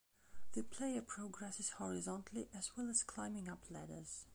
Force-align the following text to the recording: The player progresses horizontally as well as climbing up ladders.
The 0.53 0.63
player 0.63 1.03
progresses 1.03 1.69
horizontally 1.77 2.49
as 2.55 2.71
well 2.75 2.89
as 2.89 3.03
climbing 3.03 3.47
up 3.47 3.65
ladders. 3.69 4.25